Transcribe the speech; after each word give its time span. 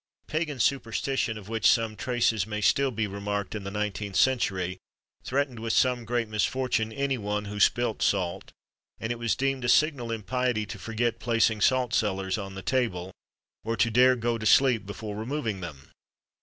Pagan 0.25 0.59
superstition, 0.59 1.37
of 1.37 1.47
which 1.47 1.69
some 1.69 1.95
traces 1.95 2.47
may 2.47 2.59
still 2.59 2.89
be 2.89 3.05
remarked 3.05 3.53
in 3.53 3.63
the 3.65 3.69
19th 3.69 4.15
century, 4.15 4.79
threatened 5.23 5.59
with 5.59 5.73
some 5.73 6.05
great 6.05 6.27
misfortune 6.27 6.91
any 6.91 7.19
one 7.19 7.45
who 7.45 7.59
spilt 7.59 8.01
salt; 8.01 8.51
and 8.99 9.11
it 9.11 9.19
was 9.19 9.35
deemed 9.35 9.63
a 9.63 9.69
signal 9.69 10.11
impiety 10.11 10.65
to 10.65 10.79
forget 10.79 11.19
placing 11.19 11.61
salt 11.61 11.93
cellars 11.93 12.39
on 12.39 12.55
the 12.55 12.63
table, 12.63 13.11
or 13.63 13.77
to 13.77 13.91
dare 13.91 14.15
go 14.15 14.39
to 14.39 14.45
sleep 14.47 14.87
before 14.87 15.15
removing 15.15 15.61
them. 15.61 15.91